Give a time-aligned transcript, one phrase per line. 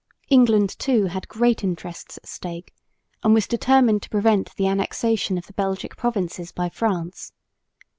[0.29, 2.73] England, too, had great interests at stake,
[3.21, 7.33] and was determined to prevent the annexation of the Belgic provinces by France.